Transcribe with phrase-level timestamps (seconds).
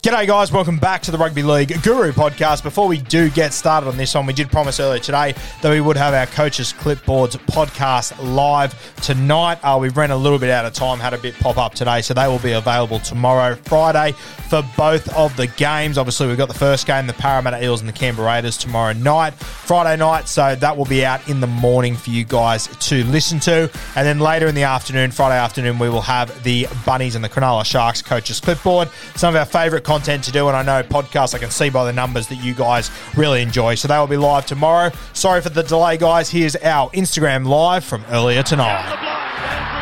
[0.00, 0.52] G'day, guys.
[0.52, 2.62] Welcome back to the Rugby League Guru podcast.
[2.62, 5.80] Before we do get started on this one, we did promise earlier today that we
[5.80, 9.58] would have our Coaches Clipboards podcast live tonight.
[9.64, 12.00] Uh, we ran a little bit out of time, had a bit pop up today,
[12.00, 15.98] so they will be available tomorrow, Friday, for both of the games.
[15.98, 19.34] Obviously, we've got the first game, the Parramatta Eels and the Canberra Raiders tomorrow night,
[19.34, 23.40] Friday night, so that will be out in the morning for you guys to listen
[23.40, 23.68] to.
[23.96, 27.28] And then later in the afternoon, Friday afternoon, we will have the Bunnies and the
[27.28, 28.88] Cronulla Sharks Coaches Clipboard.
[29.16, 31.86] Some of our favourite content to do, and I know podcasts I can see by
[31.86, 33.74] the numbers that you guys really enjoy.
[33.74, 34.92] So they will be live tomorrow.
[35.14, 36.28] Sorry for the delay, guys.
[36.28, 39.77] Here's our Instagram live from earlier tonight.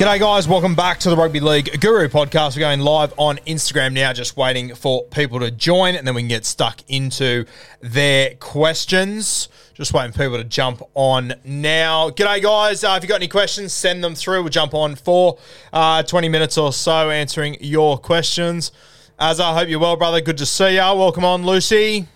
[0.00, 0.48] G'day, guys.
[0.48, 2.56] Welcome back to the Rugby League Guru podcast.
[2.56, 6.22] We're going live on Instagram now, just waiting for people to join, and then we
[6.22, 7.44] can get stuck into
[7.82, 9.50] their questions.
[9.74, 12.08] Just waiting for people to jump on now.
[12.08, 12.82] G'day, guys.
[12.82, 14.40] Uh, if you've got any questions, send them through.
[14.40, 15.36] We'll jump on for
[15.70, 18.72] uh, 20 minutes or so answering your questions.
[19.18, 20.22] As I hope you're well, brother.
[20.22, 20.78] Good to see you.
[20.78, 22.08] Welcome on, Lucy.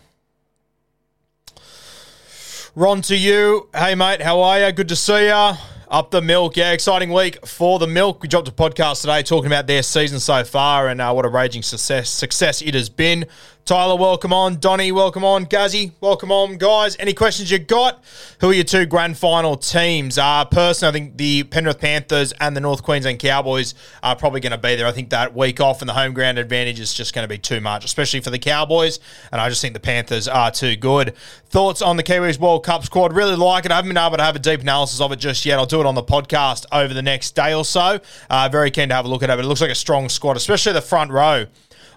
[2.74, 3.68] Ron to you.
[3.76, 4.22] Hey, mate.
[4.22, 4.72] How are you?
[4.72, 5.52] Good to see you.
[5.94, 8.20] Up the milk, yeah, exciting week for the milk.
[8.20, 11.28] We dropped a podcast today talking about their season so far and uh, what a
[11.28, 13.26] raging success success it has been.
[13.64, 14.60] Tyler, welcome on.
[14.60, 15.46] Donnie, welcome on.
[15.46, 16.58] Gazzy, welcome on.
[16.58, 18.04] Guys, any questions you got?
[18.42, 20.18] Who are your two grand final teams?
[20.18, 24.52] Uh, personally, I think the Penrith Panthers and the North Queensland Cowboys are probably going
[24.52, 24.86] to be there.
[24.86, 27.38] I think that week off and the home ground advantage is just going to be
[27.38, 29.00] too much, especially for the Cowboys.
[29.32, 31.14] And I just think the Panthers are too good.
[31.48, 33.14] Thoughts on the Kiwis World Cup squad?
[33.14, 33.72] Really like it.
[33.72, 35.58] I haven't been able to have a deep analysis of it just yet.
[35.58, 37.98] I'll do it on the podcast over the next day or so.
[38.28, 39.36] Uh, very keen to have a look at it.
[39.36, 41.46] But it looks like a strong squad, especially the front row.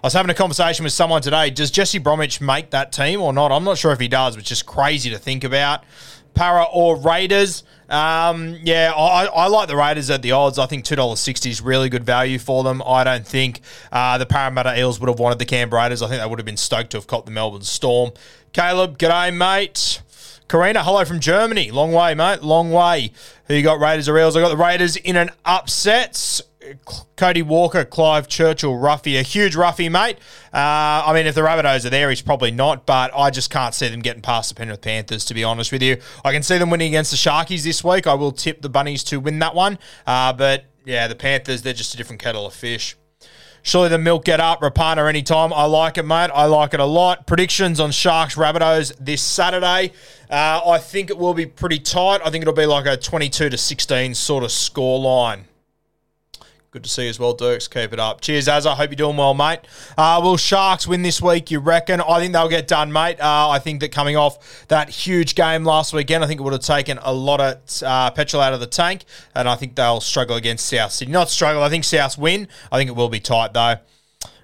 [0.02, 1.50] I was having a conversation with someone today.
[1.50, 3.50] Does Jesse Bromwich make that team or not?
[3.50, 5.82] I'm not sure if he does, it's just crazy to think about.
[6.34, 7.64] Para or Raiders.
[7.88, 10.56] Um, yeah, I, I, like the Raiders at the odds.
[10.56, 12.80] I think $2.60 is really good value for them.
[12.86, 13.60] I don't think
[13.90, 16.00] uh, the Parramatta Eels would have wanted the Canberra Raiders.
[16.00, 18.12] I think they would have been stoked to have caught the Melbourne Storm.
[18.52, 20.00] Caleb, g'day, mate.
[20.48, 21.72] Karina, hello from Germany.
[21.72, 22.42] Long way, mate.
[22.42, 23.10] Long way.
[23.46, 24.36] Who you got, Raiders or Eels?
[24.36, 26.40] I got the Raiders in an upset.
[27.16, 30.18] Cody Walker, Clive Churchill, Ruffy, a huge Ruffy, mate.
[30.52, 33.74] Uh, I mean, if the Rabbitohs are there, he's probably not, but I just can't
[33.74, 35.98] see them getting past the Penrith Panthers, to be honest with you.
[36.24, 38.06] I can see them winning against the Sharkies this week.
[38.06, 39.78] I will tip the Bunnies to win that one.
[40.06, 42.96] Uh, but yeah, the Panthers, they're just a different kettle of fish.
[43.62, 45.52] Surely the milk get up, Rapana anytime.
[45.52, 46.30] I like it, mate.
[46.32, 47.26] I like it a lot.
[47.26, 49.92] Predictions on Sharks Rabbitohs this Saturday.
[50.30, 52.20] Uh, I think it will be pretty tight.
[52.24, 55.47] I think it'll be like a 22 to 16 sort of score line.
[56.78, 57.66] Good to see you as well, Dirks.
[57.66, 58.20] Keep it up.
[58.20, 58.64] Cheers, Az.
[58.64, 59.58] I hope you're doing well, mate.
[59.96, 62.00] Uh, will Sharks win this week, you reckon?
[62.00, 63.20] I think they'll get done, mate.
[63.20, 66.52] Uh, I think that coming off that huge game last weekend, I think it would
[66.52, 70.00] have taken a lot of uh, petrol out of the tank, and I think they'll
[70.00, 71.12] struggle against South Sydney.
[71.12, 72.46] Not struggle, I think South win.
[72.70, 73.78] I think it will be tight, though.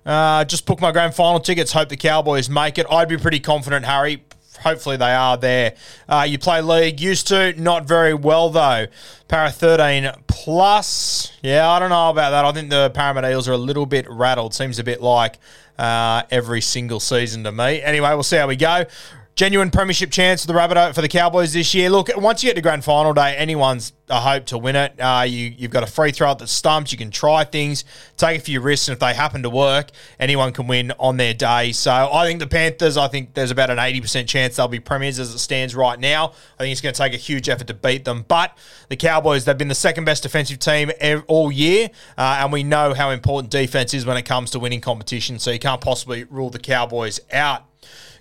[0.05, 1.71] Uh, just booked my grand final tickets.
[1.71, 2.87] Hope the Cowboys make it.
[2.91, 4.25] I'd be pretty confident, Harry
[4.62, 5.75] hopefully they are there.
[6.09, 8.87] Uh, you play league, used to, not very well though.
[9.29, 11.33] Para 13 plus.
[11.43, 12.45] Yeah, I don't know about that.
[12.45, 14.55] I think the Parramatta Eels are a little bit rattled.
[14.55, 15.39] Seems a bit like
[15.79, 17.83] uh, every single season to me.
[17.83, 18.85] Anyway, we'll see how we go.
[19.37, 21.91] Genuine premiership chance for the Rabbitoh for the Cowboys this year.
[21.91, 24.95] Look, once you get to grand final day, anyone's a hope to win it.
[25.01, 26.93] Uh, you you've got a free throw at the stumps.
[26.93, 27.85] You can try things,
[28.17, 29.91] take a few risks, and if they happen to work,
[30.21, 31.73] anyone can win on their day.
[31.73, 32.97] So I think the Panthers.
[32.97, 35.99] I think there's about an eighty percent chance they'll be premiers as it stands right
[35.99, 36.29] now.
[36.57, 38.25] I think it's going to take a huge effort to beat them.
[38.29, 38.57] But
[38.89, 40.93] the Cowboys, they've been the second best defensive team
[41.27, 44.81] all year, uh, and we know how important defense is when it comes to winning
[44.81, 45.41] competition.
[45.41, 47.65] So you can't possibly rule the Cowboys out.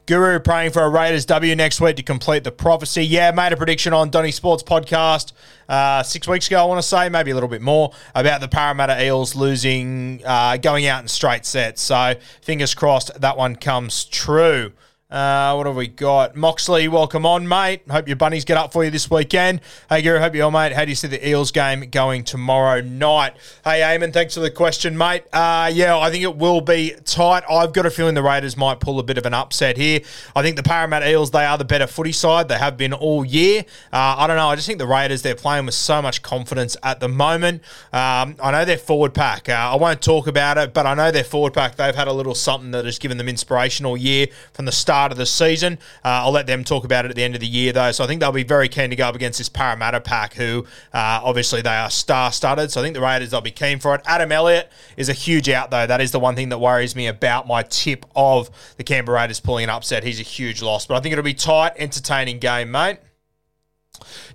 [0.05, 3.05] Guru praying for a Raiders W next week to complete the prophecy.
[3.05, 5.31] Yeah, made a prediction on Donny Sports podcast
[5.69, 8.50] uh, six weeks ago, I want to say, maybe a little bit more, about the
[8.50, 11.81] Parramatta Eels losing, uh, going out in straight sets.
[11.81, 14.73] So fingers crossed that one comes true.
[15.13, 16.36] Uh, what have we got?
[16.36, 17.83] Moxley, welcome on, mate.
[17.88, 19.62] Hope your bunnies get up for you this weekend.
[19.88, 20.74] Hey, Gary, hope you're all, mate.
[20.74, 23.38] How do you see the Eels game going tomorrow night?
[23.63, 25.25] Hey, Eamon, thanks for the question, mate.
[25.31, 27.44] Uh, yeah, I think it will be tight.
[27.48, 30.00] I've got a feeling the Raiders might pull a bit of an upset here.
[30.36, 32.48] I think the Parramatta Eels, they are the better footy side.
[32.48, 33.66] They have been all year.
[33.92, 34.48] Uh, I don't know.
[34.48, 37.62] I just think the Raiders, they're playing with so much confidence at the moment.
[37.94, 39.48] Um, I know their forward pack.
[39.48, 42.13] Uh, I won't talk about it, but I know their forward pack, they've had a
[42.13, 45.25] little something that has given them inspiration all year from the start start of the
[45.25, 45.77] season.
[46.05, 47.91] Uh, I'll let them talk about it at the end of the year, though.
[47.91, 50.65] So I think they'll be very keen to go up against this Parramatta pack, who
[50.94, 52.71] uh, obviously they are star-studded.
[52.71, 54.01] So I think the Raiders they'll be keen for it.
[54.05, 55.85] Adam Elliott is a huge out, though.
[55.85, 59.41] That is the one thing that worries me about my tip of the Canberra Raiders
[59.41, 60.05] pulling an upset.
[60.05, 62.99] He's a huge loss, but I think it'll be tight, entertaining game, mate.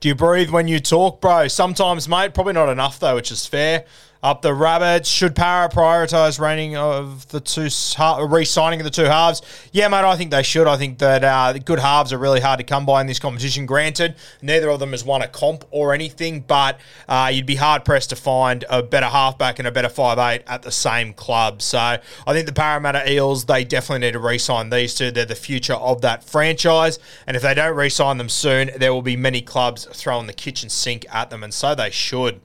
[0.00, 1.48] Do you breathe when you talk, bro?
[1.48, 2.34] Sometimes, mate.
[2.34, 3.86] Probably not enough, though, which is fair.
[4.20, 5.08] Up the rabbits.
[5.08, 7.68] Should Para prioritise reining of the two
[8.26, 9.42] re-signing of the two halves?
[9.70, 9.98] Yeah, mate.
[9.98, 10.66] I think they should.
[10.66, 13.64] I think that uh, good halves are really hard to come by in this competition.
[13.64, 17.84] Granted, neither of them has won a comp or anything, but uh, you'd be hard
[17.84, 21.62] pressed to find a better halfback and a better five eight at the same club.
[21.62, 22.00] So I
[22.32, 25.12] think the Parramatta Eels they definitely need to re-sign these two.
[25.12, 26.98] They're the future of that franchise,
[27.28, 30.68] and if they don't re-sign them soon, there will be many clubs throwing the kitchen
[30.70, 32.40] sink at them, and so they should.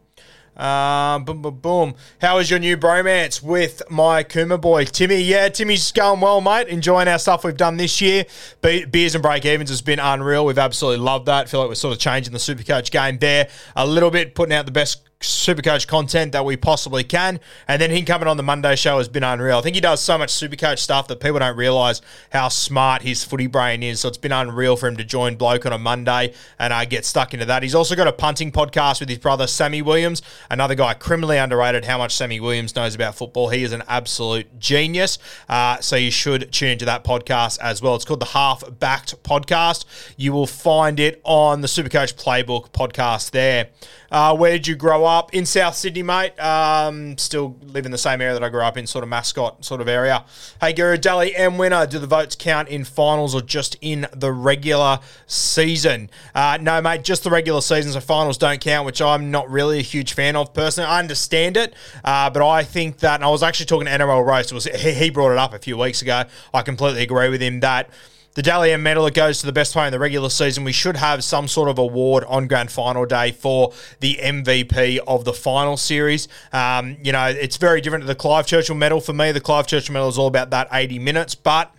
[0.56, 1.96] Uh, boom, boom, boom.
[2.22, 5.22] How is your new bromance with my Kuma boy, Timmy?
[5.22, 6.68] Yeah, Timmy's going well, mate.
[6.68, 8.26] Enjoying our stuff we've done this year.
[8.62, 10.46] Be- beers and break evens has been unreal.
[10.46, 11.50] We've absolutely loved that.
[11.50, 14.66] Feel like we're sort of changing the Supercoach game there a little bit, putting out
[14.66, 17.40] the best Supercoach content that we possibly can.
[17.68, 19.58] And then him coming on the Monday show has been unreal.
[19.58, 23.24] I think he does so much Supercoach stuff that people don't realise how smart his
[23.24, 24.02] footy brain is.
[24.02, 27.06] So it's been unreal for him to join Bloke on a Monday and uh, get
[27.06, 27.64] stuck into that.
[27.64, 31.86] He's also got a punting podcast with his brother, Sammy Williams, another guy criminally underrated
[31.86, 33.50] how much Sammy Williams knows about football.
[33.50, 35.18] He is an absolute genius.
[35.50, 37.96] Uh, so you should tune into that podcast as well.
[37.96, 39.86] It's called the Half Backed Podcast.
[40.18, 43.70] You will find it on the Supercoach Playbook podcast there.
[44.14, 45.34] Uh, where did you grow up?
[45.34, 46.40] In South Sydney, mate.
[46.40, 49.66] Um, still live in the same area that I grew up in, sort of mascot
[49.66, 50.24] sort of area.
[50.62, 51.88] Hey, Guru, Dally M winner.
[51.88, 56.12] Do the votes count in finals or just in the regular season?
[56.36, 57.92] Uh, no, mate, just the regular season.
[57.92, 60.88] So finals don't count, which I'm not really a huge fan of personally.
[60.88, 61.74] I understand it,
[62.06, 65.32] uh, but I think that, I was actually talking to NRL Roast, was, he brought
[65.32, 66.26] it up a few weeks ago.
[66.54, 67.90] I completely agree with him that
[68.36, 70.64] the Dally M medal it goes to the best player in the regular season.
[70.64, 75.26] We should have some sort of award on grand final day for the MVP of
[75.26, 76.28] the final series.
[76.52, 79.32] Um, you know, it's very different to the Clive Churchill medal for me.
[79.32, 81.74] The Clive Churchill medal is all about that 80 minutes, but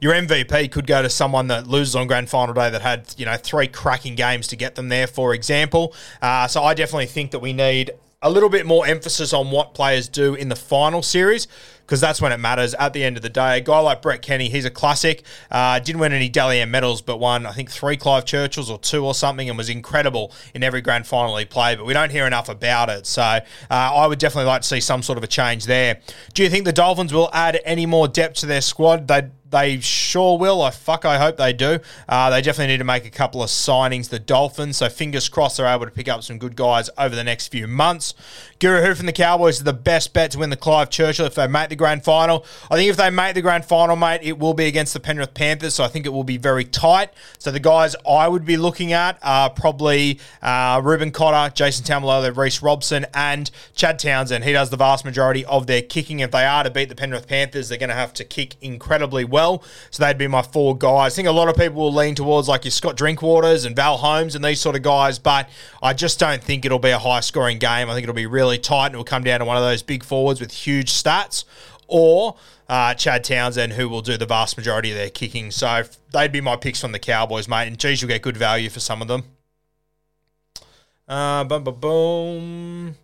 [0.00, 3.24] your MVP could go to someone that loses on grand final day that had you
[3.24, 5.94] know three cracking games to get them there, for example.
[6.20, 7.92] Uh, so I definitely think that we need
[8.22, 11.48] a little bit more emphasis on what players do in the final series
[11.92, 13.58] because that's when it matters at the end of the day.
[13.58, 15.24] A guy like Brett Kenny, he's a classic.
[15.50, 18.78] Uh, didn't win any Dally M medals, but won, I think, three Clive Churchills or
[18.78, 22.10] two or something and was incredible in every grand final he played, but we don't
[22.10, 23.06] hear enough about it.
[23.06, 26.00] So uh, I would definitely like to see some sort of a change there.
[26.34, 29.08] Do you think the Dolphins will add any more depth to their squad?
[29.08, 30.62] They they sure will.
[30.62, 31.04] I fuck.
[31.04, 31.78] I hope they do.
[32.08, 34.08] Uh, they definitely need to make a couple of signings.
[34.08, 34.78] The Dolphins.
[34.78, 37.68] So fingers crossed they're able to pick up some good guys over the next few
[37.68, 38.14] months.
[38.58, 41.34] Guru who from the Cowboys is the best bet to win the Clive Churchill if
[41.34, 42.46] they make the grand final.
[42.70, 45.34] I think if they make the grand final, mate, it will be against the Penrith
[45.34, 45.74] Panthers.
[45.74, 47.10] So I think it will be very tight.
[47.38, 52.34] So the guys I would be looking at are probably uh, Reuben Cotter, Jason Taumalolo,
[52.34, 54.44] Reece Robson, and Chad Townsend.
[54.44, 56.20] He does the vast majority of their kicking.
[56.20, 59.24] If they are to beat the Penrith Panthers, they're going to have to kick incredibly
[59.24, 59.62] well well.
[59.90, 61.12] So they'd be my four guys.
[61.12, 63.96] I think a lot of people will lean towards like your Scott Drinkwaters and Val
[63.96, 65.48] Holmes and these sort of guys, but
[65.82, 67.90] I just don't think it'll be a high scoring game.
[67.90, 70.04] I think it'll be really tight and it'll come down to one of those big
[70.04, 71.44] forwards with huge stats
[71.88, 72.36] or
[72.68, 75.50] uh, Chad Townsend, who will do the vast majority of their kicking.
[75.50, 75.82] So
[76.12, 77.66] they'd be my picks from the Cowboys, mate.
[77.66, 79.24] And geez, you'll get good value for some of them.
[81.06, 82.96] Uh, boom, boom, boom.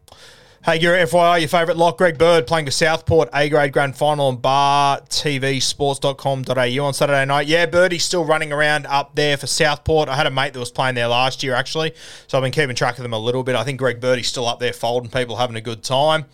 [0.68, 4.26] Hey, your FYI, your favourite lock, Greg Bird, playing for Southport, A grade grand final
[4.26, 7.46] on bartvsports.com.au on Saturday night.
[7.46, 10.10] Yeah, Birdie's still running around up there for Southport.
[10.10, 11.94] I had a mate that was playing there last year, actually,
[12.26, 13.56] so I've been keeping track of them a little bit.
[13.56, 16.26] I think Greg Birdie's still up there folding people, having a good time.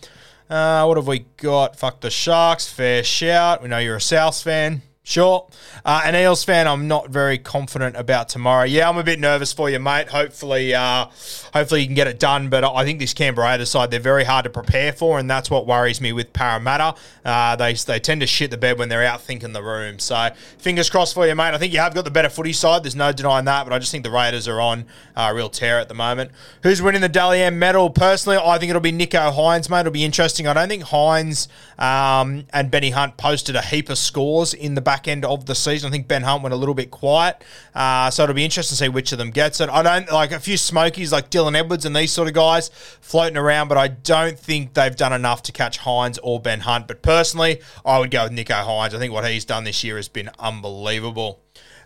[0.49, 1.77] Uh, what have we got?
[1.77, 3.63] Fuck the Sharks, fair shout.
[3.63, 4.81] We know you're a Souths fan.
[5.07, 5.47] Sure.
[5.85, 8.63] Uh, an Eels fan, I'm not very confident about tomorrow.
[8.63, 10.07] Yeah, I'm a bit nervous for you, mate.
[10.07, 11.05] Hopefully, uh,
[11.53, 12.49] hopefully you can get it done.
[12.49, 15.67] But I think this Canberra side, they're very hard to prepare for, and that's what
[15.67, 16.95] worries me with Parramatta.
[17.23, 19.99] Uh, they they tend to shit the bed when they're out thinking the room.
[19.99, 21.53] So fingers crossed for you, mate.
[21.53, 22.83] I think you have got the better footy side.
[22.83, 23.63] There's no denying that.
[23.63, 24.85] But I just think the Raiders are on
[25.15, 26.31] a real tear at the moment.
[26.63, 27.91] Who's winning the Dally M medal?
[27.91, 29.81] Personally, I think it'll be Nicho Hynes, mate.
[29.81, 30.47] It'll be interesting.
[30.47, 31.47] I don't think Hynes
[31.77, 35.55] um, and Benny Hunt posted a heap of scores in the back end of the
[35.55, 35.87] season.
[35.87, 38.83] I think Ben Hunt went a little bit quiet, uh, so it'll be interesting to
[38.83, 39.69] see which of them gets it.
[39.69, 42.69] I don't like a few smokies like Dylan Edwards and these sort of guys
[43.01, 46.87] floating around, but I don't think they've done enough to catch Hynes or Ben Hunt.
[46.87, 48.93] But personally, I would go with Nicho Hynes.
[48.93, 51.39] I think what he's done this year has been unbelievable.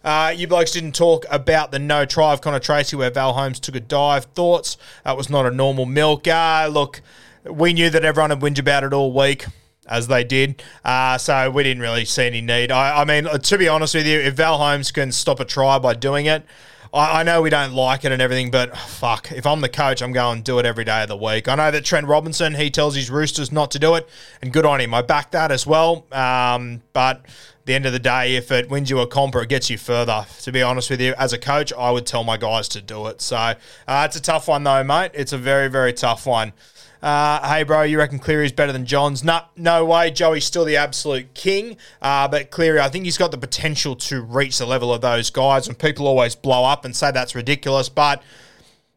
[0.04, 3.60] Uh, you blokes didn't talk about the no try of Connor Tracey where Val Holmes
[3.60, 4.26] took a dive.
[4.26, 4.78] Thoughts?
[5.04, 6.28] That was not a normal milk.
[6.28, 7.02] Uh, look,
[7.44, 9.46] we knew that everyone had whinge about it all week
[9.90, 10.64] as they did.
[10.86, 12.72] Uh, so we didn't really see any need.
[12.72, 15.80] I, I, mean, to be honest with you, if Val Holmes can stop a try
[15.80, 16.44] by doing it,
[16.94, 20.02] I, I, know we don't like it and everything, but fuck, if I'm the coach,
[20.02, 21.48] I'm going to do it every day of the week.
[21.48, 24.08] I know that Trent Robinson, he tells his Roosters not to do it,
[24.42, 24.94] and good on him.
[24.94, 26.06] I back that as well.
[26.12, 27.26] Um, but
[27.66, 29.78] the end of the day, if it wins you a comp or it gets you
[29.78, 32.82] further, to be honest with you, as a coach, I would tell my guys to
[32.82, 33.22] do it.
[33.22, 33.56] So uh,
[34.06, 35.12] it's a tough one, though, mate.
[35.14, 36.54] It's a very, very tough one.
[37.02, 39.24] Uh, hey, bro, you reckon Cleary's better than Johns?
[39.24, 40.12] No, no way.
[40.12, 41.78] Joey's still the absolute king.
[42.02, 45.30] Uh, but Cleary, I think he's got the potential to reach the level of those
[45.30, 45.68] guys.
[45.68, 47.88] And people always blow up and say that's ridiculous.
[47.88, 48.22] But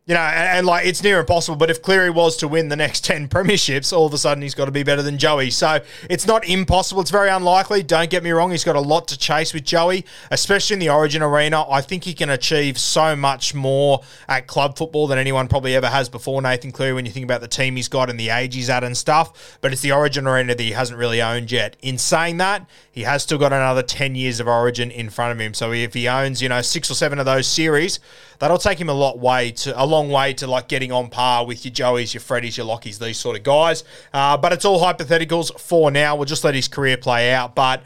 [0.04, 1.56] you know, and, and, like it's near impossible.
[1.56, 4.54] But if Cleary was to win the next 10 premierships, all of a sudden he's
[4.54, 5.50] got to be better than Joey.
[5.50, 5.80] So
[6.10, 7.02] it's not impossible.
[7.02, 7.84] It's very unlikely.
[7.84, 8.50] Don't get me wrong.
[8.50, 11.68] He's got a lot to chase with Joey, especially in the Origin arena.
[11.70, 15.88] I think he can achieve so much more at club football than anyone probably ever
[15.88, 18.56] has before, Nathan Cleary, when you think about the team he's got and the age
[18.56, 19.58] he's at and stuff.
[19.60, 21.76] But it's the Origin arena that he hasn't really owned yet.
[21.80, 25.38] In saying that, he has still got another 10 years of Origin in front of
[25.38, 25.54] him.
[25.54, 28.00] So if he owns, you know, six or seven of those series,
[28.40, 31.46] that'll take him a lot way to a long way to like getting on par
[31.46, 33.84] with your Joeys, your Freddies, your Lockies, these sort of guys.
[34.12, 36.16] Uh, but it's all hypotheticals for now.
[36.16, 37.54] We'll just let his career play out.
[37.54, 37.82] But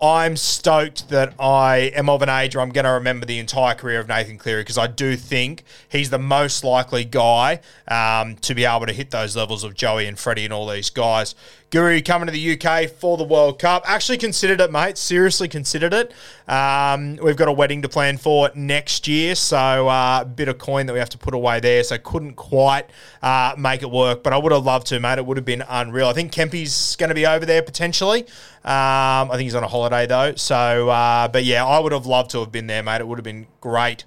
[0.00, 3.74] I'm stoked that I am of an age where I'm going to remember the entire
[3.74, 8.54] career of Nathan Cleary because I do think he's the most likely guy um, to
[8.54, 11.34] be able to hit those levels of Joey and Freddie and all these guys.
[11.70, 13.82] Guru coming to the UK for the World Cup.
[13.86, 14.96] Actually considered it, mate.
[14.96, 16.14] Seriously considered it.
[16.50, 20.56] Um, we've got a wedding to plan for next year, so uh, a bit of
[20.56, 21.84] coin that we have to put away there.
[21.84, 22.86] So couldn't quite
[23.22, 25.18] uh, make it work, but I would have loved to, mate.
[25.18, 26.08] It would have been unreal.
[26.08, 28.22] I think Kempy's going to be over there potentially.
[28.64, 30.36] Um, I think he's on a holiday though.
[30.36, 33.02] So, uh, but yeah, I would have loved to have been there, mate.
[33.02, 34.04] It would have been great.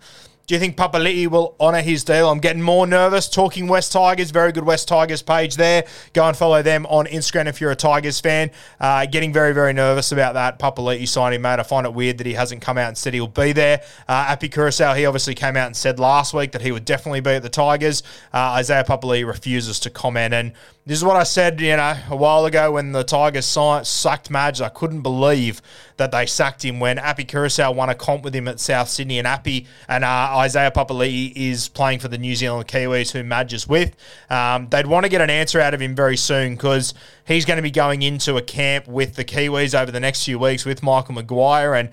[0.47, 2.29] Do you think Papali'i will honour his deal?
[2.29, 3.29] I'm getting more nervous.
[3.29, 5.85] Talking West Tigers, very good West Tigers page there.
[6.13, 8.51] Go and follow them on Instagram if you're a Tigers fan.
[8.79, 11.59] Uh, getting very, very nervous about that Papali'i signing, mate.
[11.59, 13.81] I find it weird that he hasn't come out and said he'll be there.
[14.09, 17.21] Uh, Api Koroisau, he obviously came out and said last week that he would definitely
[17.21, 18.03] be at the Tigers.
[18.33, 20.33] Uh, Isaiah Papali'i refuses to comment.
[20.33, 20.53] And
[20.85, 24.29] this is what I said, you know, a while ago when the Tigers signed, sacked
[24.31, 24.59] Madge.
[24.59, 25.61] I couldn't believe
[26.01, 29.19] that they sacked him when Api Koroisau won a comp with him at South Sydney,
[29.19, 33.53] and Api and uh, Isaiah Papali'i is playing for the New Zealand Kiwis, who Madge
[33.53, 33.95] is with.
[34.29, 36.95] Um, they'd want to get an answer out of him very soon because
[37.27, 40.39] he's going to be going into a camp with the Kiwis over the next few
[40.39, 41.89] weeks with Michael Maguire and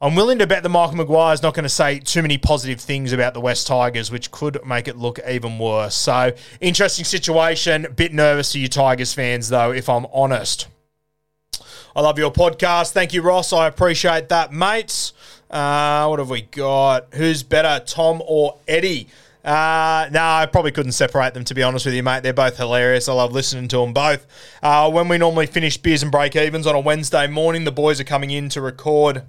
[0.00, 2.80] I'm willing to bet that Michael Maguire is not going to say too many positive
[2.80, 5.94] things about the West Tigers, which could make it look even worse.
[5.94, 7.86] So, interesting situation.
[7.94, 10.66] Bit nervous for you Tigers fans, though, if I'm honest.
[11.94, 12.92] I love your podcast.
[12.92, 13.52] Thank you, Ross.
[13.52, 15.12] I appreciate that, mates.
[15.50, 17.12] Uh, what have we got?
[17.14, 19.08] Who's better, Tom or Eddie?
[19.44, 22.22] Uh, no, I probably couldn't separate them, to be honest with you, mate.
[22.22, 23.08] They're both hilarious.
[23.08, 24.26] I love listening to them both.
[24.62, 28.00] Uh, when we normally finish beers and break evens on a Wednesday morning, the boys
[28.00, 29.24] are coming in to record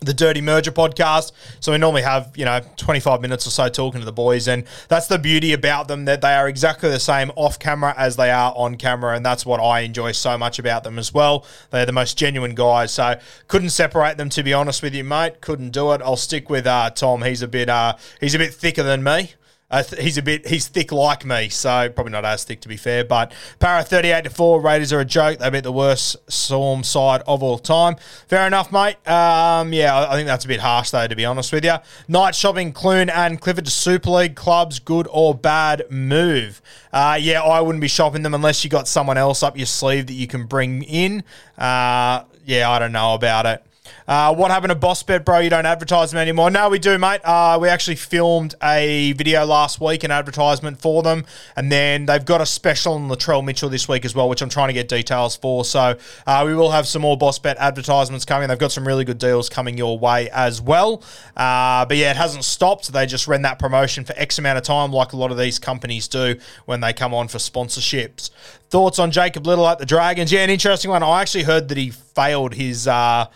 [0.00, 1.32] the Dirty Merger podcast.
[1.60, 4.46] So we normally have, you know, 25 minutes or so talking to the boys.
[4.46, 8.16] And that's the beauty about them, that they are exactly the same off camera as
[8.16, 9.16] they are on camera.
[9.16, 11.44] And that's what I enjoy so much about them as well.
[11.70, 12.92] They're the most genuine guys.
[12.92, 15.40] So couldn't separate them, to be honest with you, mate.
[15.40, 16.00] Couldn't do it.
[16.02, 17.22] I'll stick with uh, Tom.
[17.22, 19.32] He's a bit, uh, he's a bit thicker than me.
[19.70, 22.76] Uh, he's a bit, he's thick like me, so probably not as thick to be
[22.76, 23.04] fair.
[23.04, 25.38] But Para 38 to 4, Raiders are a joke.
[25.38, 27.96] They beat the worst Storm side of all time.
[28.28, 28.96] Fair enough, mate.
[29.06, 31.76] Um, yeah, I I think that's a bit harsh, though, to be honest with you.
[32.08, 36.62] Night shopping, Clune and Clifford to Super League clubs, good or bad move?
[36.92, 40.06] Uh, yeah, I wouldn't be shopping them unless you got someone else up your sleeve
[40.06, 41.22] that you can bring in.
[41.58, 43.62] Uh, yeah, I don't know about it.
[44.06, 45.40] Uh, what happened to Boss Bet, bro?
[45.40, 46.50] You don't advertise them anymore.
[46.50, 47.20] No, we do, mate.
[47.24, 51.26] Uh, we actually filmed a video last week, an advertisement for them,
[51.56, 54.48] and then they've got a special on Latrell Mitchell this week as well, which I'm
[54.48, 55.64] trying to get details for.
[55.64, 58.48] So uh, we will have some more Boss Bet advertisements coming.
[58.48, 61.02] They've got some really good deals coming your way as well.
[61.36, 62.90] Uh, but yeah, it hasn't stopped.
[62.92, 65.58] They just ran that promotion for X amount of time, like a lot of these
[65.58, 68.30] companies do when they come on for sponsorships.
[68.70, 70.32] Thoughts on Jacob Little at the Dragons?
[70.32, 71.02] Yeah, an interesting one.
[71.02, 72.86] I actually heard that he failed his.
[72.88, 73.26] Uh,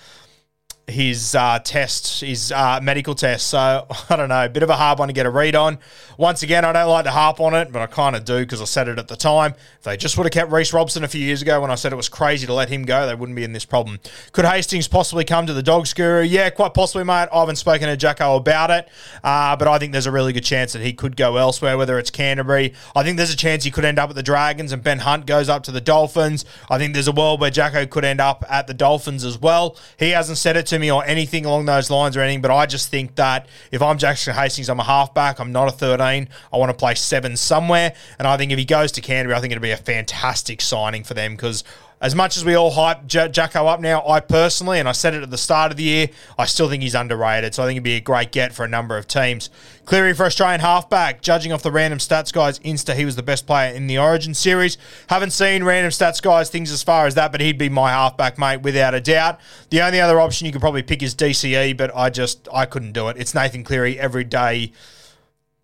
[0.88, 3.46] his uh, test, his uh, medical test.
[3.48, 5.78] So I don't know, a bit of a hard one to get a read on.
[6.18, 8.60] Once again, I don't like to harp on it, but I kind of do because
[8.60, 9.54] I said it at the time.
[9.78, 11.92] If they just would have kept Reece Robson a few years ago when I said
[11.92, 14.00] it was crazy to let him go, they wouldn't be in this problem.
[14.32, 16.22] Could Hastings possibly come to the Dogs Guru?
[16.22, 17.28] Yeah, quite possibly, mate.
[17.32, 18.88] I haven't spoken to Jacko about it,
[19.24, 21.98] uh, but I think there's a really good chance that he could go elsewhere, whether
[21.98, 22.74] it's Canterbury.
[22.94, 25.26] I think there's a chance he could end up at the Dragons and Ben Hunt
[25.26, 26.44] goes up to the Dolphins.
[26.70, 29.76] I think there's a world where Jacko could end up at the Dolphins as well.
[29.98, 32.66] He hasn't said it to me or anything along those lines or anything, but I
[32.66, 36.28] just think that if I'm Jackson Hastings, I'm a halfback, I'm not a 13.
[36.52, 37.94] I want to play seven somewhere.
[38.18, 41.04] And I think if he goes to Canterbury, I think it'll be a fantastic signing
[41.04, 41.62] for them because
[42.02, 45.14] as much as we all hype J- Jacko up now, I personally, and I said
[45.14, 47.54] it at the start of the year, I still think he's underrated.
[47.54, 49.50] So I think he'd be a great get for a number of teams.
[49.84, 53.46] Cleary for Australian halfback, judging off the random stats guys, Insta, he was the best
[53.46, 54.78] player in the Origin series.
[55.06, 58.36] Haven't seen random stats guys things as far as that, but he'd be my halfback,
[58.36, 59.38] mate, without a doubt.
[59.70, 62.92] The only other option you could probably pick is DCE, but I just I couldn't
[62.92, 63.16] do it.
[63.16, 64.72] It's Nathan Cleary every day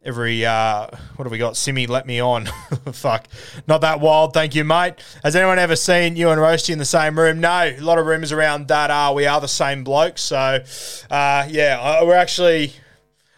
[0.04, 0.86] every uh
[1.16, 2.46] what have we got simi let me on
[2.92, 3.26] fuck
[3.66, 6.84] not that wild thank you mate has anyone ever seen you and roasty in the
[6.84, 10.16] same room no a lot of rumors around that uh we are the same bloke.
[10.16, 10.62] so
[11.10, 12.72] uh yeah we're actually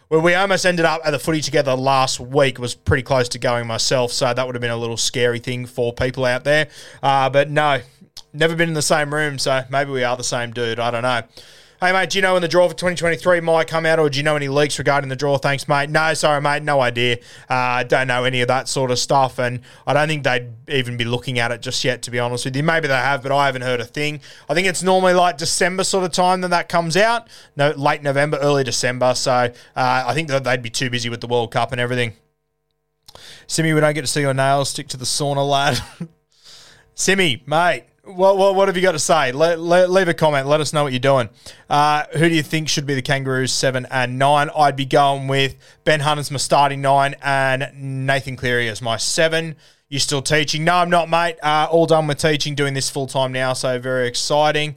[0.09, 2.59] well, we almost ended up at the footy together last week.
[2.59, 5.65] Was pretty close to going myself, so that would have been a little scary thing
[5.65, 6.67] for people out there.
[7.01, 7.79] Uh, but no,
[8.33, 10.79] never been in the same room, so maybe we are the same dude.
[10.81, 11.21] I don't know.
[11.83, 14.19] Hey, mate, do you know when the draw for 2023 might come out, or do
[14.19, 15.39] you know any leaks regarding the draw?
[15.39, 15.89] Thanks, mate.
[15.89, 17.17] No, sorry, mate, no idea.
[17.49, 20.95] Uh, don't know any of that sort of stuff, and I don't think they'd even
[20.95, 22.61] be looking at it just yet, to be honest with you.
[22.61, 24.21] Maybe they have, but I haven't heard a thing.
[24.47, 28.03] I think it's normally like December sort of time that that comes out, no, late
[28.03, 31.49] November, early December, so uh, I think that they'd be too busy with the World
[31.49, 32.13] Cup and everything.
[33.47, 34.69] Simi, we don't get to see your nails.
[34.69, 35.81] Stick to the sauna, lad.
[36.93, 39.31] Simi, mate, what, what, what have you got to say?
[39.31, 40.47] Leave a comment.
[40.47, 41.29] Let us know what you're doing.
[41.69, 44.49] Uh, who do you think should be the Kangaroos seven and nine?
[44.55, 48.97] I'd be going with Ben Hunt as my starting nine and Nathan Cleary as my
[48.97, 49.55] seven.
[49.89, 50.63] You're still teaching?
[50.63, 51.37] No, I'm not, mate.
[51.43, 54.75] Uh, all done with teaching, doing this full time now, so very exciting.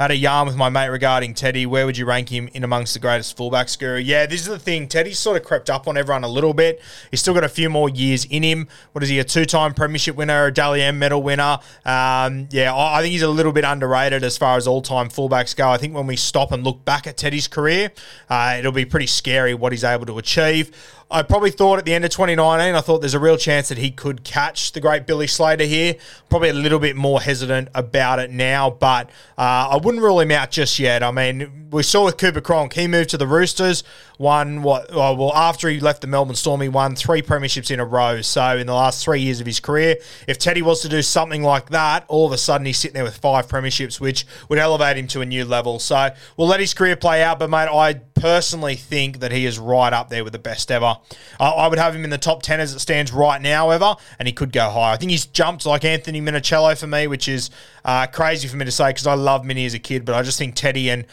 [0.00, 1.66] Had a yarn with my mate regarding Teddy.
[1.66, 3.98] Where would you rank him in amongst the greatest fullbacks, Guru?
[3.98, 4.88] Yeah, this is the thing.
[4.88, 6.80] Teddy's sort of crept up on everyone a little bit.
[7.10, 8.66] He's still got a few more years in him.
[8.92, 9.18] What is he?
[9.18, 11.58] A two-time premiership winner, a Dally M medal winner.
[11.84, 15.68] Um, yeah, I think he's a little bit underrated as far as all-time fullbacks go.
[15.68, 17.92] I think when we stop and look back at Teddy's career,
[18.30, 20.74] uh, it'll be pretty scary what he's able to achieve.
[21.12, 23.78] I probably thought at the end of 2019, I thought there's a real chance that
[23.78, 25.96] he could catch the great Billy Slater here.
[26.28, 30.30] Probably a little bit more hesitant about it now, but uh, I wouldn't rule him
[30.30, 31.02] out just yet.
[31.02, 33.82] I mean, we saw with Cooper Cronk, he moved to the Roosters,
[34.20, 34.92] won what?
[34.92, 38.20] Well, after he left the Melbourne Storm, he won three premierships in a row.
[38.20, 39.96] So in the last three years of his career,
[40.28, 43.04] if Teddy was to do something like that, all of a sudden he's sitting there
[43.04, 45.78] with five premierships, which would elevate him to a new level.
[45.78, 49.58] So we'll let his career play out, but mate, I personally think that he is
[49.58, 50.96] right up there with the best ever.
[51.40, 54.28] I, would have him in the top 10 as it stands right now, ever, and
[54.28, 54.92] he could go high.
[54.92, 57.48] I think he's jumped like Anthony Minichiello for me, which is
[57.86, 60.20] uh, crazy for me to say because I love Mini as a kid, but I
[60.22, 61.06] just think Teddy and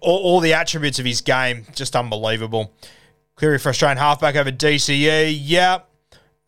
[0.00, 2.72] all, all the attributes of his game, just unbelievable.
[3.36, 5.38] Cleary for Australian halfback over DCE.
[5.40, 5.86] Yep.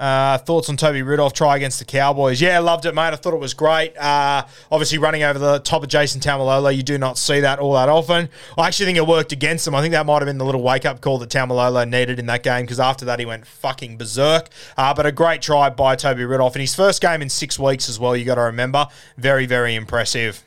[0.02, 2.40] Uh, thoughts on Toby Rudolf try against the Cowboys?
[2.40, 3.12] Yeah, loved it, mate.
[3.12, 3.96] I thought it was great.
[3.96, 7.74] Uh, obviously, running over the top of Jason Taumalolo, you do not see that all
[7.74, 8.28] that often.
[8.58, 9.76] I actually think it worked against him.
[9.76, 12.26] I think that might have been the little wake up call that Taumalolo needed in
[12.26, 14.48] that game because after that he went fucking berserk.
[14.76, 17.88] Uh, but a great try by Toby Rudolf in his first game in six weeks
[17.88, 18.16] as well.
[18.16, 20.42] You got to remember, very very impressive.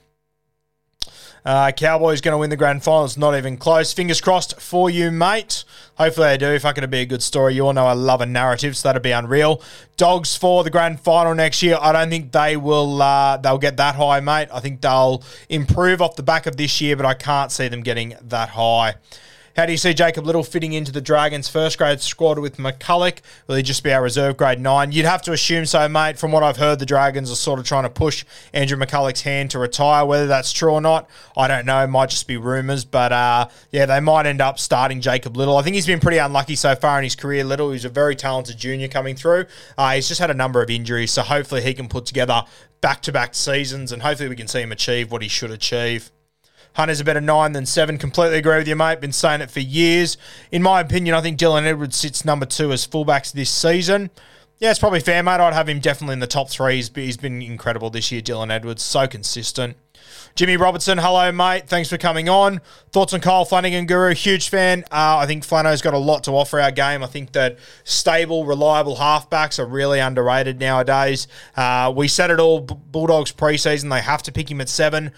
[1.45, 3.05] Uh, Cowboys going to win the grand final.
[3.05, 3.93] It's not even close.
[3.93, 5.63] Fingers crossed for you, mate.
[5.97, 6.57] Hopefully they do.
[6.57, 7.53] Fucking to be a good story.
[7.53, 9.61] You all know I love a narrative, so that'd be unreal.
[9.95, 11.77] Dogs for the grand final next year.
[11.79, 13.01] I don't think they will.
[13.01, 14.49] Uh, they'll get that high, mate.
[14.51, 17.81] I think they'll improve off the back of this year, but I can't see them
[17.81, 18.95] getting that high.
[19.55, 23.21] How do you see Jacob Little fitting into the Dragons' first grade squad with McCullough?
[23.47, 24.91] Will he just be our reserve grade nine?
[24.91, 26.17] You'd have to assume so, mate.
[26.17, 29.51] From what I've heard, the Dragons are sort of trying to push Andrew McCullough's hand
[29.51, 30.05] to retire.
[30.05, 31.81] Whether that's true or not, I don't know.
[31.81, 32.83] It might just be rumours.
[32.83, 35.55] But uh, yeah, they might end up starting Jacob Little.
[35.55, 37.45] I think he's been pretty unlucky so far in his career.
[37.45, 39.45] Little, he's a very talented junior coming through.
[39.77, 42.43] Uh, he's just had a number of injuries, so hopefully he can put together
[42.81, 46.11] back to back seasons and hopefully we can see him achieve what he should achieve.
[46.75, 47.97] Hunter's a better nine than seven.
[47.97, 49.01] Completely agree with you, mate.
[49.01, 50.17] Been saying it for years.
[50.51, 54.09] In my opinion, I think Dylan Edwards sits number two as fullbacks this season.
[54.59, 55.41] Yeah, it's probably fair, mate.
[55.41, 56.75] I'd have him definitely in the top three.
[56.75, 58.83] He's, he's been incredible this year, Dylan Edwards.
[58.83, 59.75] So consistent.
[60.35, 61.67] Jimmy Robertson, hello, mate.
[61.67, 62.59] Thanks for coming on.
[62.91, 64.13] Thoughts on Kyle Flanagan, Guru?
[64.13, 64.83] Huge fan.
[64.91, 67.03] Uh, I think Flano's got a lot to offer our game.
[67.03, 71.27] I think that stable, reliable halfbacks are really underrated nowadays.
[71.55, 73.89] Uh, we said it all Bulldogs preseason.
[73.89, 75.11] They have to pick him at seven.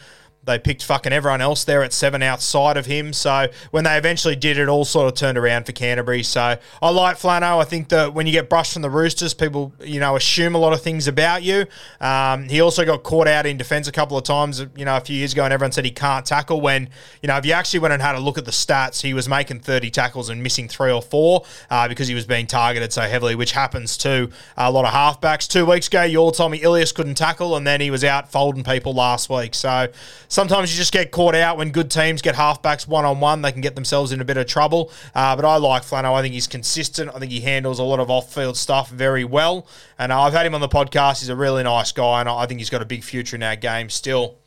[0.47, 3.11] They picked fucking everyone else there at seven outside of him.
[3.11, 6.23] So when they eventually did, it all sort of turned around for Canterbury.
[6.23, 7.59] So I like Flano.
[7.59, 10.57] I think that when you get brushed from the Roosters, people, you know, assume a
[10.57, 11.65] lot of things about you.
[11.99, 15.01] Um, he also got caught out in defence a couple of times, you know, a
[15.01, 16.61] few years ago, and everyone said he can't tackle.
[16.61, 16.89] When,
[17.21, 19.27] you know, if you actually went and had a look at the stats, he was
[19.27, 23.01] making 30 tackles and missing three or four uh, because he was being targeted so
[23.01, 25.45] heavily, which happens to a lot of halfbacks.
[25.45, 28.31] Two weeks ago, you all told me Ilias couldn't tackle, and then he was out
[28.31, 29.53] folding people last week.
[29.53, 29.89] So
[30.37, 33.41] sometimes you just get caught out when good teams get halfbacks one on one.
[33.41, 34.91] They can get themselves in a bit of trouble.
[35.15, 36.13] Uh, but I like Flano.
[36.13, 37.09] I think he's consistent.
[37.15, 39.67] I think he handles a lot of off field stuff very well.
[39.97, 41.21] And uh, I've had him on the podcast.
[41.21, 43.55] He's a really nice guy, and I think he's got a big future in our
[43.55, 44.37] game still.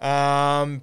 [0.00, 0.82] Um,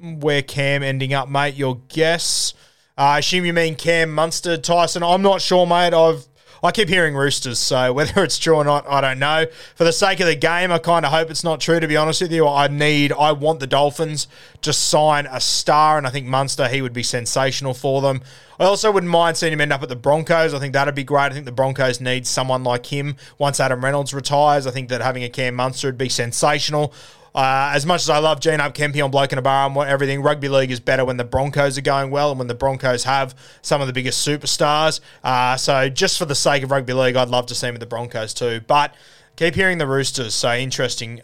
[0.00, 1.56] where Cam ending up, mate?
[1.56, 2.54] Your guess?
[2.96, 5.02] Uh, I assume you mean Cam Munster, Tyson.
[5.02, 5.92] I'm not sure, mate.
[5.92, 6.26] I've
[6.62, 9.46] I keep hearing Roosters, so whether it's true or not, I don't know.
[9.74, 11.96] For the sake of the game, I kind of hope it's not true, to be
[11.96, 12.46] honest with you.
[12.46, 14.28] I need, I want the Dolphins
[14.62, 18.20] to sign a star, and I think Munster, he would be sensational for them.
[18.58, 20.52] I also wouldn't mind seeing him end up at the Broncos.
[20.52, 21.24] I think that'd be great.
[21.24, 24.66] I think the Broncos need someone like him once Adam Reynolds retires.
[24.66, 26.92] I think that having a Cam Munster would be sensational.
[27.34, 29.76] Uh, as much as I love Gene Up Kempy on Bloke in a Bar and
[29.78, 33.04] everything, rugby league is better when the Broncos are going well and when the Broncos
[33.04, 35.00] have some of the biggest superstars.
[35.22, 37.80] Uh, so just for the sake of rugby league, I'd love to see him with
[37.80, 38.60] the Broncos too.
[38.66, 38.94] But
[39.36, 40.34] keep hearing the Roosters.
[40.34, 41.20] So interesting.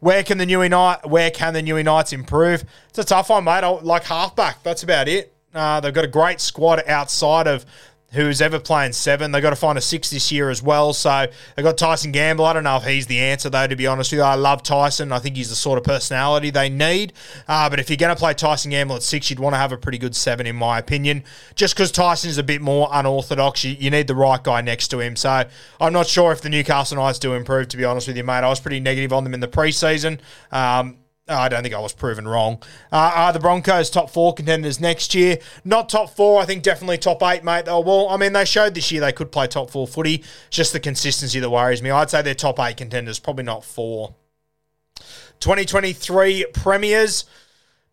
[0.00, 1.08] Where can the New Knight?
[1.08, 2.64] Where can the New Knights improve?
[2.90, 3.64] It's a tough one, mate.
[3.64, 4.62] I like halfback.
[4.62, 5.32] That's about it.
[5.54, 7.64] Uh, they've got a great squad outside of
[8.14, 9.32] who's ever playing seven.
[9.32, 10.92] They've got to find a six this year as well.
[10.92, 12.44] So they've got Tyson Gamble.
[12.44, 14.24] I don't know if he's the answer, though, to be honest with you.
[14.24, 15.12] I love Tyson.
[15.12, 17.12] I think he's the sort of personality they need.
[17.48, 19.72] Uh, but if you're going to play Tyson Gamble at six, you'd want to have
[19.72, 21.24] a pretty good seven, in my opinion.
[21.54, 24.88] Just because Tyson is a bit more unorthodox, you, you, need the right guy next
[24.88, 25.16] to him.
[25.16, 25.44] So
[25.80, 28.44] I'm not sure if the Newcastle Knights do improve, to be honest with you, mate.
[28.44, 30.18] I was pretty negative on them in the preseason.
[30.50, 32.62] Um, Oh, I don't think I was proven wrong.
[32.92, 35.38] Uh, are the Broncos top four contenders next year?
[35.64, 36.42] Not top four.
[36.42, 37.64] I think definitely top eight, mate.
[37.64, 40.16] Though, well, I mean, they showed this year they could play top four footy.
[40.16, 41.90] It's just the consistency that worries me.
[41.90, 44.14] I'd say they're top eight contenders, probably not four.
[45.40, 47.24] 2023 premiers.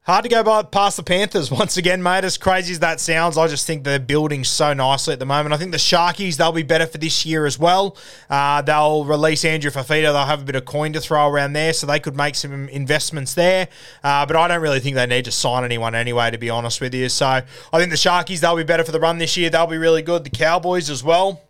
[0.06, 2.24] Hard to go by past the Panthers once again, mate.
[2.24, 5.54] As crazy as that sounds, I just think they're building so nicely at the moment.
[5.54, 7.96] I think the Sharkies they'll be better for this year as well.
[8.28, 10.12] Uh, they'll release Andrew Fifita.
[10.12, 12.68] They'll have a bit of coin to throw around there, so they could make some
[12.70, 13.68] investments there.
[14.04, 16.82] Uh, but I don't really think they need to sign anyone anyway, to be honest
[16.82, 17.08] with you.
[17.08, 17.44] So I
[17.78, 19.52] think the Sharkies they'll be better for the run this year.
[19.52, 20.24] They'll be really good.
[20.24, 21.44] The Cowboys as well.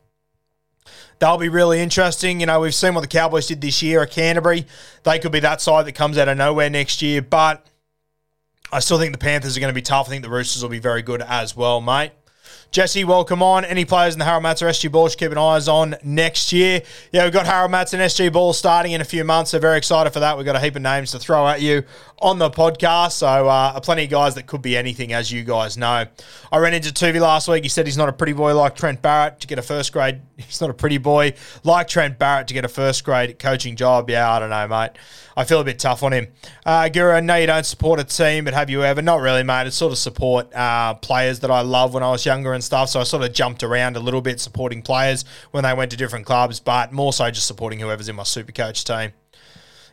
[1.20, 2.42] They'll be really interesting.
[2.42, 4.66] You know, we've seen what the Cowboys did this year at Canterbury.
[5.04, 7.66] They could be that side that comes out of nowhere next year, but
[8.72, 10.08] I still think the Panthers are going to be tough.
[10.08, 12.12] I think the Roosters will be very good as well, mate.
[12.72, 13.66] Jesse, welcome on.
[13.66, 16.54] Any players in the Harold Matts or SG Ball should keep an eyes on next
[16.54, 16.82] year?
[17.12, 19.78] Yeah, we've got Harold Matts and SG Ball starting in a few months, so very
[19.78, 20.38] excited for that.
[20.38, 21.84] We've got a heap of names to throw at you
[22.22, 25.78] on the podcast, so uh, plenty of guys that could be anything, as you guys
[25.78, 26.06] know.
[26.52, 27.64] I ran into Tuvey last week.
[27.64, 30.22] He said he's not a pretty boy like Trent Barrett to get a first grade.
[30.38, 34.10] He's not a pretty boy like Trent Barrett to get a first grade coaching job.
[34.10, 34.92] Yeah, I don't know, mate.
[35.36, 36.28] I feel a bit tough on him.
[36.66, 39.02] Uh, Guru, know you don't support a team, but have you ever?
[39.02, 39.68] Not really, mate.
[39.68, 42.90] It's sort of support uh, players that I love when I was younger and stuff.
[42.90, 45.98] So I sort of jumped around a little bit supporting players when they went to
[45.98, 49.14] different clubs, but more so just supporting whoever's in my super coach team.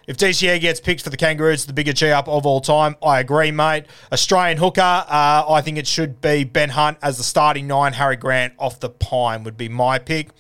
[0.09, 3.21] If DCE gets picked for the Kangaroos, the bigger G up of all time, I
[3.21, 3.85] agree, mate.
[4.11, 7.93] Australian hooker, uh, I think it should be Ben Hunt as the starting nine.
[7.93, 10.31] Harry Grant off the pine would be my pick.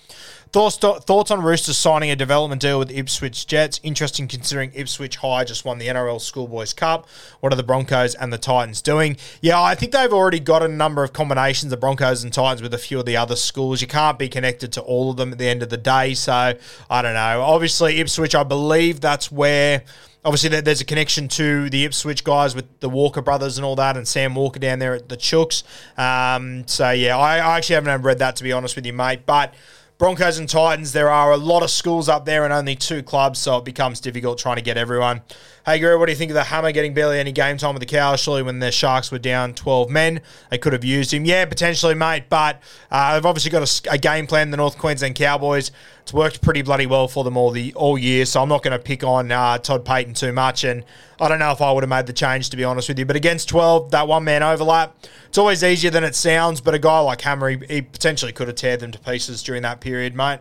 [0.50, 3.80] Thoughts, thoughts on Roosters signing a development deal with Ipswich Jets?
[3.82, 7.06] Interesting considering Ipswich High just won the NRL Schoolboys Cup.
[7.40, 9.18] What are the Broncos and the Titans doing?
[9.42, 12.72] Yeah, I think they've already got a number of combinations of Broncos and Titans with
[12.72, 13.82] a few of the other schools.
[13.82, 16.14] You can't be connected to all of them at the end of the day.
[16.14, 16.54] So
[16.88, 17.42] I don't know.
[17.42, 19.82] Obviously, Ipswich, I believe that's where
[20.24, 23.96] obviously there's a connection to the Ipswich guys with the Walker brothers and all that,
[23.96, 25.62] and Sam Walker down there at the Chooks.
[25.98, 29.26] Um, so yeah, I, I actually haven't read that to be honest with you, mate.
[29.26, 29.54] But
[29.98, 33.40] Broncos and Titans, there are a lot of schools up there and only two clubs,
[33.40, 35.22] so it becomes difficult trying to get everyone.
[35.68, 37.81] Hey, Guru, what do you think of the Hammer getting barely any game time with
[37.81, 38.20] the Cows?
[38.20, 41.26] Surely when the Sharks were down 12 men, they could have used him.
[41.26, 45.14] Yeah, potentially, mate, but uh, they've obviously got a, a game plan, the North Queensland
[45.14, 45.70] Cowboys.
[46.00, 48.72] It's worked pretty bloody well for them all the all year, so I'm not going
[48.72, 50.64] to pick on uh, Todd Payten too much.
[50.64, 50.87] And
[51.20, 53.04] I don't know if I would have made the change, to be honest with you.
[53.04, 56.62] But against 12, that one man overlap, it's always easier than it sounds.
[56.62, 59.61] But a guy like Hammer, he, he potentially could have teared them to pieces during
[59.64, 60.40] that period, mate.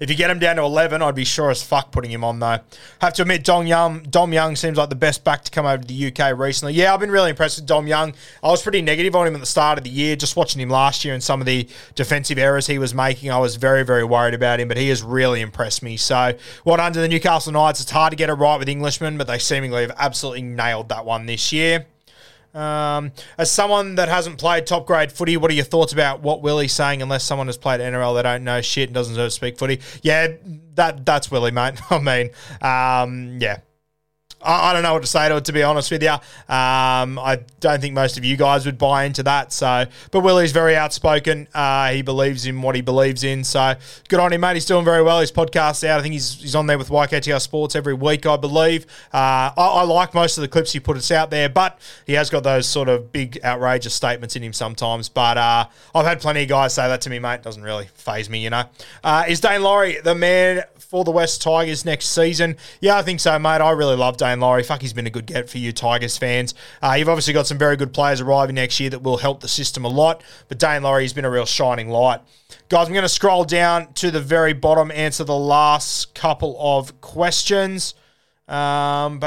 [0.00, 2.38] If you get him down to 11, I'd be sure as fuck putting him on,
[2.38, 2.58] though.
[3.00, 5.82] Have to admit, Dom Young, Dom Young seems like the best back to come over
[5.82, 6.74] to the UK recently.
[6.74, 8.14] Yeah, I've been really impressed with Dom Young.
[8.42, 10.70] I was pretty negative on him at the start of the year, just watching him
[10.70, 13.30] last year and some of the defensive errors he was making.
[13.30, 15.96] I was very, very worried about him, but he has really impressed me.
[15.96, 16.34] So,
[16.64, 19.38] what under the Newcastle Knights, it's hard to get it right with Englishmen, but they
[19.38, 21.86] seemingly have absolutely nailed that one this year.
[22.56, 26.40] Um, as someone that hasn't played top grade footy, what are your thoughts about what
[26.40, 27.02] Willie's saying?
[27.02, 29.80] Unless someone has played NRL, they don't know shit and doesn't deserve to speak footy.
[30.02, 30.28] Yeah,
[30.74, 31.74] that that's Willie, mate.
[31.90, 32.30] I mean,
[32.62, 33.58] um, yeah,
[34.46, 36.10] I, don't know what to say to it, to be honest with you.
[36.10, 39.52] Um, I don't think most of you guys would buy into that.
[39.52, 41.48] So, but Willie's very outspoken.
[41.52, 43.44] Uh, he believes in what he believes in.
[43.44, 43.74] So,
[44.08, 44.54] good on him, mate.
[44.54, 45.20] He's doing very well.
[45.20, 45.98] His podcast's out.
[45.98, 48.86] I think he's, he's on there with YKTR Sports every week, I believe.
[49.12, 52.30] Uh, I, I, like most of the clips he puts out there, but he has
[52.30, 55.08] got those sort of big, outrageous statements in him sometimes.
[55.08, 57.42] But uh, I've had plenty of guys say that to me, mate.
[57.42, 58.64] Doesn't really phase me, you know.
[59.02, 62.56] Uh, is Daine Laurie the man for the West Tigers next season?
[62.80, 63.60] Yeah, I think so, mate.
[63.60, 64.62] I really love Daine Laurie.
[64.62, 66.54] Fuck, he's been a good get for you Tigers fans.
[66.82, 69.48] Uh, you've obviously got some very good players arriving next year that will help the
[69.48, 72.20] system a lot, but Daine Laurie's been a real shining light.
[72.68, 77.00] Guys, I'm going to scroll down to the very bottom, answer the last couple of
[77.00, 77.94] questions.
[78.48, 79.20] Um,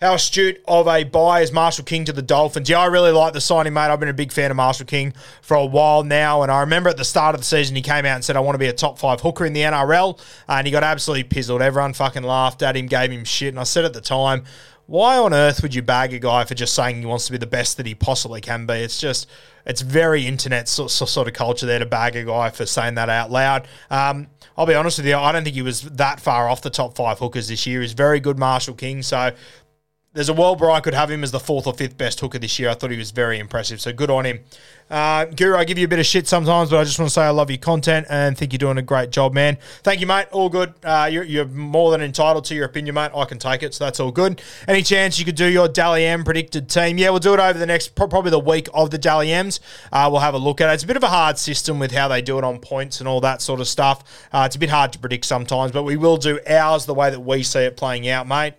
[0.00, 2.70] how astute of a buy is Marshall King to the Dolphins?
[2.70, 3.90] Yeah, I really like the signing, mate.
[3.90, 6.88] I've been a big fan of Marshall King for a while now, and I remember
[6.88, 8.68] at the start of the season he came out and said, "I want to be
[8.68, 11.60] a top five hooker in the NRL," and he got absolutely pizzled.
[11.60, 14.44] Everyone fucking laughed at him, gave him shit, and I said at the time,
[14.86, 17.38] why on earth would you bag a guy for just saying he wants to be
[17.38, 18.74] the best that he possibly can be?
[18.74, 19.28] It's just,
[19.64, 23.30] it's very internet sort, of culture there to bag a guy for saying that out
[23.30, 23.68] loud.
[23.90, 26.70] Um, I'll be honest with you, I don't think he was that far off the
[26.70, 27.80] top five hookers this year.
[27.80, 29.02] He's very good, Marshall King.
[29.02, 29.32] So
[30.14, 32.38] there's a world where I could have him as the fourth or fifth best hooker
[32.38, 32.68] this year.
[32.68, 33.80] I thought he was very impressive.
[33.80, 34.40] So good on him.
[34.90, 37.14] Uh, Guru, I give you a bit of shit sometimes, but I just want to
[37.14, 39.56] say I love your content and think you're doing a great job, man.
[39.82, 40.26] Thank you, mate.
[40.32, 40.74] All good.
[40.84, 43.10] Uh, you're, you're, more than entitled to your opinion, mate.
[43.14, 44.42] I can take it, so that's all good.
[44.68, 46.98] Any chance you could do your Dally M predicted team?
[46.98, 49.60] Yeah, we'll do it over the next, probably the week of the Dally M's.
[49.90, 50.74] Uh, we'll have a look at it.
[50.74, 53.08] It's a bit of a hard system with how they do it on points and
[53.08, 54.28] all that sort of stuff.
[54.30, 57.08] Uh, it's a bit hard to predict sometimes, but we will do ours the way
[57.08, 58.52] that we see it playing out, mate.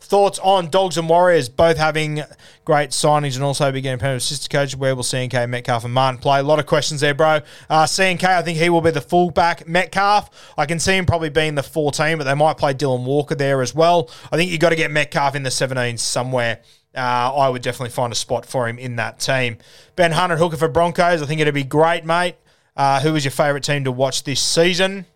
[0.00, 2.22] Thoughts on Dogs and Warriors both having
[2.64, 4.76] great signings and also beginning pairing assistant coach.
[4.76, 6.40] Where will CNK, Metcalf, and Martin play?
[6.40, 7.40] A lot of questions there, bro.
[7.68, 9.68] Uh, CNK, I think he will be the fullback.
[9.68, 13.34] Metcalf, I can see him probably being the 14, but they might play Dylan Walker
[13.34, 14.10] there as well.
[14.32, 16.60] I think you've got to get Metcalf in the 17 somewhere.
[16.94, 17.00] Uh,
[17.34, 19.58] I would definitely find a spot for him in that team.
[19.94, 21.22] Ben Hunter, hooker for Broncos.
[21.22, 22.36] I think it'd be great, mate.
[22.76, 25.06] Uh, who is your favourite team to watch this season?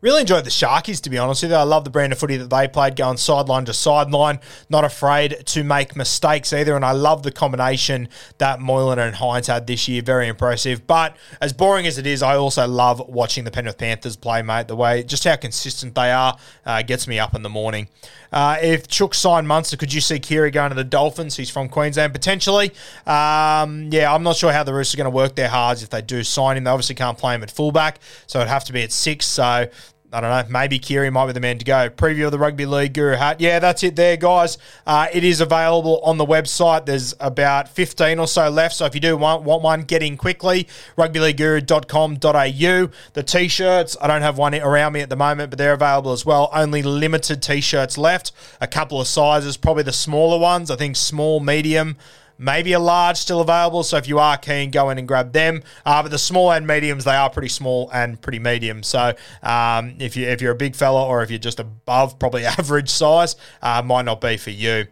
[0.00, 1.56] Really enjoyed the Sharkies, to be honest with you.
[1.56, 5.42] I love the brand of footy that they played, going sideline to sideline, not afraid
[5.46, 6.76] to make mistakes either.
[6.76, 10.02] And I love the combination that Moylan and Hynes had this year.
[10.02, 10.86] Very impressive.
[10.86, 14.68] But as boring as it is, I also love watching the Penrith Panthers play, mate.
[14.68, 17.88] The way, just how consistent they are, uh, gets me up in the morning.
[18.32, 21.36] Uh, if Chook signed Munster, could you see Keary going to the Dolphins?
[21.36, 22.70] He's from Queensland, potentially.
[23.06, 25.90] Um, yeah, I'm not sure how the Roosters are going to work their hards if
[25.90, 26.64] they do sign him.
[26.64, 29.26] They obviously can't play him at fullback, so it'd have to be at six.
[29.26, 29.68] So
[30.16, 31.90] I don't know, maybe Keary might be the man to go.
[31.90, 33.38] Preview of the Rugby League Guru hat.
[33.38, 34.56] Yeah, that's it there, guys.
[34.86, 36.86] Uh, it is available on the website.
[36.86, 38.76] There's about 15 or so left.
[38.76, 40.68] So if you do want, want one, get in quickly.
[40.96, 42.90] Rugbyleagueguru.com.au.
[43.12, 46.12] The t shirts, I don't have one around me at the moment, but they're available
[46.12, 46.48] as well.
[46.50, 48.32] Only limited t shirts left.
[48.58, 50.70] A couple of sizes, probably the smaller ones.
[50.70, 51.98] I think small, medium
[52.38, 53.82] maybe a large still available.
[53.82, 55.62] So if you are keen, go in and grab them.
[55.84, 58.82] Uh, but the small and mediums, they are pretty small and pretty medium.
[58.82, 62.44] So um, if you if you're a big fella or if you're just above probably
[62.58, 64.86] average size, uh, might not be for you.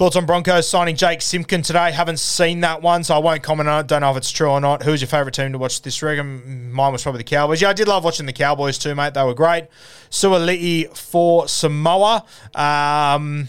[0.00, 1.92] Thoughts on Broncos signing Jake Simpkin today?
[1.92, 3.86] Haven't seen that one, so I won't comment on it.
[3.86, 4.82] Don't know if it's true or not.
[4.82, 6.24] Who's your favourite team to watch this rig?
[6.24, 7.60] Mine was probably the Cowboys.
[7.60, 9.12] Yeah, I did love watching the Cowboys too, mate.
[9.12, 9.66] They were great.
[10.08, 12.24] Suali'i for Samoa.
[12.54, 13.48] Um,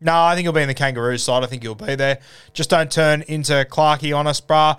[0.00, 1.42] No, I think he'll be in the kangaroo side.
[1.42, 2.18] I think he'll be there.
[2.52, 4.78] Just don't turn into Clarkey on us, brah.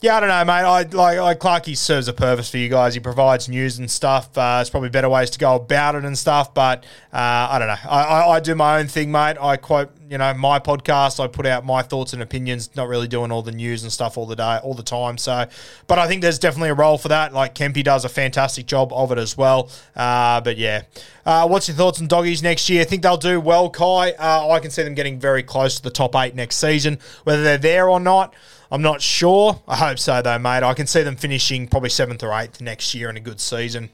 [0.00, 0.52] Yeah, I don't know, mate.
[0.62, 2.94] I like like serves a purpose for you guys.
[2.94, 4.28] He provides news and stuff.
[4.38, 7.66] Uh, there's probably better ways to go about it and stuff, but uh, I don't
[7.66, 7.90] know.
[7.90, 9.36] I, I, I do my own thing, mate.
[9.40, 11.18] I quote, you know, my podcast.
[11.18, 12.70] I put out my thoughts and opinions.
[12.76, 15.18] Not really doing all the news and stuff all the day, all the time.
[15.18, 15.46] So,
[15.88, 17.32] but I think there's definitely a role for that.
[17.32, 19.68] Like Kempy does a fantastic job of it as well.
[19.96, 20.82] Uh, but yeah,
[21.26, 22.82] uh, what's your thoughts on doggies next year?
[22.82, 24.12] I think they'll do well, Kai.
[24.12, 27.00] Uh, I can see them getting very close to the top eight next season.
[27.24, 28.32] Whether they're there or not.
[28.70, 29.62] I'm not sure.
[29.66, 30.62] I hope so, though, mate.
[30.62, 33.90] I can see them finishing probably seventh or eighth next year in a good season.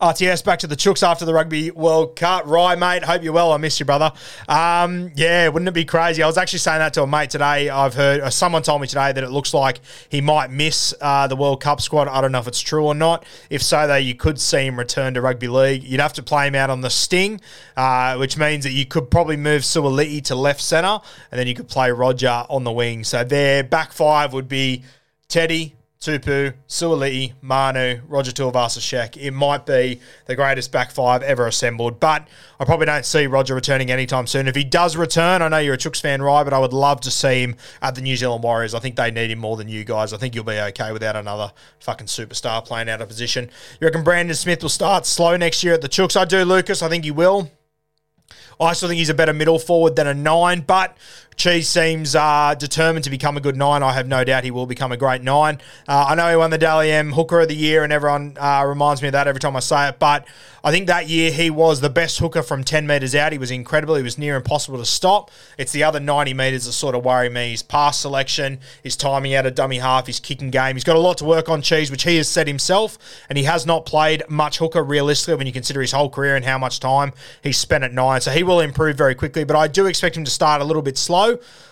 [0.00, 2.44] RTS back to the Chooks after the Rugby World Cup.
[2.44, 3.52] Rye, mate, hope you're well.
[3.52, 4.12] I miss you, brother.
[4.46, 6.22] Um, yeah, wouldn't it be crazy?
[6.22, 7.70] I was actually saying that to a mate today.
[7.70, 9.80] I've heard, uh, someone told me today that it looks like
[10.10, 12.08] he might miss uh, the World Cup squad.
[12.08, 13.24] I don't know if it's true or not.
[13.48, 15.82] If so, though, you could see him return to rugby league.
[15.82, 17.40] You'd have to play him out on the sting,
[17.74, 20.98] uh, which means that you could probably move Suaalii to left centre,
[21.30, 23.02] and then you could play Roger on the wing.
[23.02, 24.84] So their back five would be
[25.28, 29.16] Teddy, Tupou, Suaalii, Manu, Roger Tuivasa-Sheck.
[29.16, 32.28] It might be the greatest back five ever assembled, but
[32.60, 34.46] I probably don't see Roger returning anytime soon.
[34.46, 36.44] If he does return, I know you're a Chooks fan, right?
[36.44, 38.74] But I would love to see him at the New Zealand Warriors.
[38.74, 40.12] I think they need him more than you guys.
[40.12, 43.50] I think you'll be okay without another fucking superstar playing out of position.
[43.80, 46.16] You reckon Brandon Smith will start slow next year at the Chooks?
[46.16, 46.82] I do, Lucas.
[46.82, 47.50] I think he will.
[48.58, 50.96] I still think he's a better middle forward than a nine, but
[51.36, 53.82] Cheese seems uh, determined to become a good nine.
[53.82, 55.60] I have no doubt he will become a great nine.
[55.86, 58.64] Uh, I know he won the Dally M Hooker of the Year, and everyone uh,
[58.66, 59.98] reminds me of that every time I say it.
[59.98, 60.26] But
[60.64, 63.30] I think that year he was the best hooker from 10 metres out.
[63.30, 63.94] He was incredible.
[63.94, 65.30] He was near impossible to stop.
[65.58, 67.50] It's the other 90 metres that sort of worry me.
[67.50, 70.74] His pass selection, his timing out of dummy half, his kicking game.
[70.74, 73.44] He's got a lot to work on, Cheese, which he has said himself, and he
[73.44, 76.80] has not played much hooker realistically when you consider his whole career and how much
[76.80, 78.20] time he's spent at nine.
[78.20, 80.82] So he will improve very quickly, but I do expect him to start a little
[80.82, 81.25] bit slow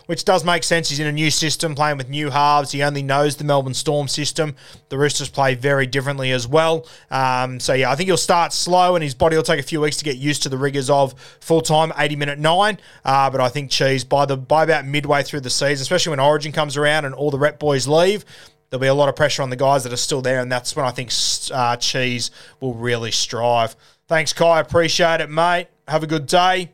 [0.06, 0.88] which does make sense.
[0.88, 2.72] He's in a new system, playing with new halves.
[2.72, 4.54] He only knows the Melbourne Storm system.
[4.88, 6.86] The Roosters play very differently as well.
[7.10, 9.80] Um, so, yeah, I think he'll start slow and his body will take a few
[9.80, 12.78] weeks to get used to the rigours of full time 80 minute nine.
[13.04, 16.20] Uh, but I think Cheese, by, the, by about midway through the season, especially when
[16.20, 18.24] Origin comes around and all the rep boys leave,
[18.70, 20.40] there'll be a lot of pressure on the guys that are still there.
[20.40, 21.10] And that's when I think
[21.52, 23.76] uh, Cheese will really strive.
[24.06, 24.60] Thanks, Kai.
[24.60, 25.68] Appreciate it, mate.
[25.88, 26.72] Have a good day.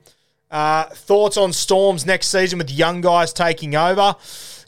[0.51, 4.17] Uh, thoughts on Storms next season with young guys taking over?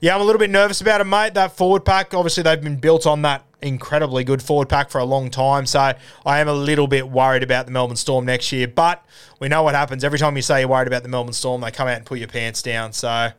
[0.01, 1.35] Yeah, I'm a little bit nervous about it, mate.
[1.35, 5.05] That forward pack, obviously, they've been built on that incredibly good forward pack for a
[5.05, 5.67] long time.
[5.67, 5.93] So
[6.27, 8.69] I am a little bit worried about the Melbourne Storm next year.
[8.69, 9.05] But
[9.41, 10.05] we know what happens.
[10.05, 12.19] Every time you say you're worried about the Melbourne Storm, they come out and put
[12.19, 12.93] your pants down.
[12.93, 13.31] So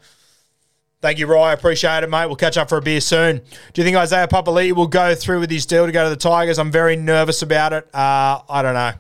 [1.02, 1.54] thank you, Rye.
[1.54, 2.28] Appreciate it, mate.
[2.28, 3.42] We'll catch up for a beer soon.
[3.74, 6.16] Do you think Isaiah Papali'i will go through with his deal to go to the
[6.16, 6.58] Tigers?
[6.58, 7.94] I'm very nervous about it.
[7.94, 8.94] Uh, I don't know.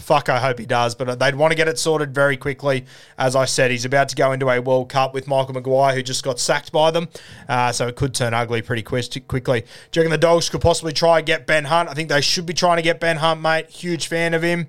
[0.00, 2.84] Fuck, I hope he does, but they'd want to get it sorted very quickly.
[3.16, 6.02] As I said, he's about to go into a World Cup with Michael Maguire, who
[6.02, 7.08] just got sacked by them,
[7.48, 9.60] uh, so it could turn ugly pretty quickly.
[9.60, 11.88] Do you reckon the Dogs could possibly try and get Ben Hunt?
[11.88, 13.70] I think they should be trying to get Ben Hunt, mate.
[13.70, 14.66] Huge fan of him.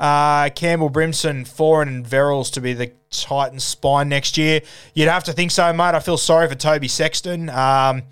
[0.00, 4.62] Uh, Campbell Brimson, Foran, and Verrills to be the Titans' spine next year.
[4.94, 5.94] You'd have to think so, mate.
[5.94, 7.50] I feel sorry for Toby Sexton.
[7.50, 8.02] Um,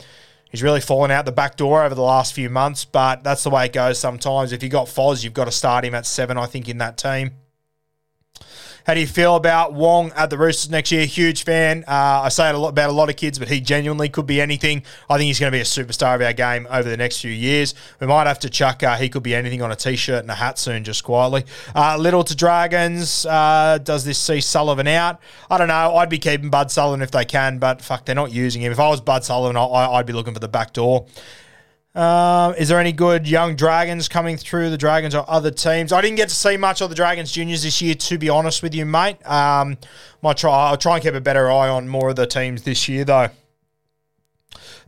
[0.51, 3.51] He's really fallen out the back door over the last few months, but that's the
[3.51, 4.53] way it goes sometimes.
[4.53, 6.97] If you've got Foz, you've got to start him at seven, I think, in that
[6.97, 7.33] team.
[8.89, 11.05] How do you feel about Wong at the Roosters next year?
[11.05, 11.85] Huge fan.
[11.87, 14.25] Uh, I say it a lot about a lot of kids, but he genuinely could
[14.25, 14.83] be anything.
[15.11, 17.31] I think he's going to be a superstar of our game over the next few
[17.31, 17.75] years.
[18.01, 20.35] We might have to chuck uh, he could be anything on a t-shirt and a
[20.35, 21.45] hat soon, just quietly.
[21.75, 23.27] Uh, little to Dragons.
[23.27, 25.21] Uh, does this see Sullivan out?
[25.51, 25.97] I don't know.
[25.97, 28.73] I'd be keeping Bud Sullivan if they can, but fuck, they're not using him.
[28.73, 31.05] If I was Bud Sullivan, I, I'd be looking for the back door.
[31.99, 35.93] Um, is there any good young Dragons coming through the Dragons or other teams?
[35.93, 38.63] I didn't get to see much of the Dragons juniors this year, to be honest
[38.63, 39.17] with you, mate.
[39.29, 39.79] Um,
[40.23, 40.69] might try.
[40.69, 43.31] I'll try and keep a better eye on more of the teams this year, though.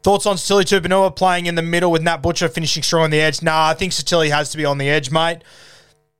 [0.05, 3.20] Thoughts on Sitili Tupouniua playing in the middle with Nat Butcher finishing strong on the
[3.20, 3.42] edge?
[3.42, 5.38] Nah, I think Sitili has to be on the edge, mate.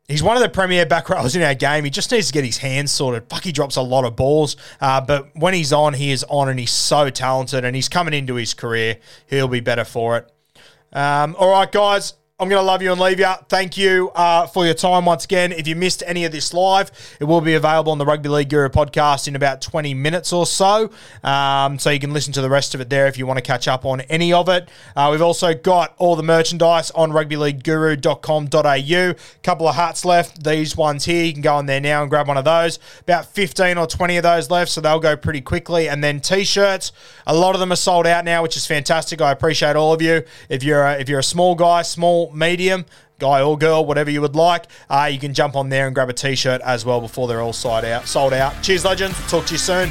[0.09, 1.85] He's one of the premier back rows in our game.
[1.85, 3.31] He just needs to get his hands sorted.
[3.31, 4.57] Fuck, he drops a lot of balls.
[4.81, 8.13] Uh, but when he's on, he is on and he's so talented and he's coming
[8.13, 8.97] into his career.
[9.29, 10.33] He'll be better for it.
[10.93, 12.15] Um, all right, guys.
[12.41, 13.31] I'm going to love you and leave you.
[13.51, 15.53] Thank you uh, for your time once again.
[15.53, 18.49] If you missed any of this live, it will be available on the Rugby League
[18.49, 20.91] Guru podcast in about 20 minutes or so.
[21.23, 23.43] Um, so you can listen to the rest of it there if you want to
[23.43, 24.71] catch up on any of it.
[24.97, 29.11] Uh, we've also got all the merchandise on rugbyleagueguru.com.au.
[29.11, 30.43] A couple of hats left.
[30.43, 32.79] These ones here, you can go on there now and grab one of those.
[33.01, 35.91] About 15 or 20 of those left, so they'll go pretty quickly.
[35.91, 36.93] And then t-shirts,
[37.27, 39.21] a lot of them are sold out now, which is fantastic.
[39.21, 40.23] I appreciate all of you.
[40.49, 42.85] If you're a, if you're a small guy, small, medium,
[43.19, 46.09] guy or girl, whatever you would like, uh, you can jump on there and grab
[46.09, 48.63] a t-shirt as well before they're all sold out.
[48.63, 49.17] Cheers, legends.
[49.31, 49.91] Talk to you soon.